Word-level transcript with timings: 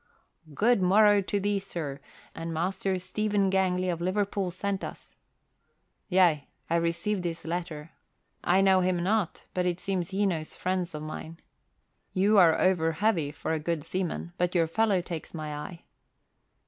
"Good 0.55 0.81
morrow 0.81 1.21
to 1.21 1.39
thee, 1.39 1.59
sir, 1.59 1.99
and 2.33 2.51
Master 2.51 2.97
Stephen 2.97 3.51
Gangley 3.51 3.87
of 3.87 4.01
Liverpool 4.01 4.49
sent 4.49 4.83
us" 4.83 5.13
"Yea, 6.09 6.47
I 6.71 6.75
received 6.77 7.23
his 7.23 7.45
letter. 7.45 7.91
I 8.43 8.61
know 8.61 8.79
him 8.79 9.03
not, 9.03 9.45
but 9.53 9.67
it 9.67 9.79
seems 9.79 10.09
he 10.09 10.25
knows 10.25 10.55
friends 10.55 10.95
of 10.95 11.03
mine. 11.03 11.39
You 12.15 12.39
are 12.39 12.59
over 12.59 12.93
heavy 12.93 13.31
for 13.31 13.53
a 13.53 13.59
good 13.59 13.83
seaman 13.83 14.33
but 14.39 14.55
your 14.55 14.65
fellow 14.65 15.01
takes 15.01 15.35
my 15.35 15.55
eye." 15.55 15.83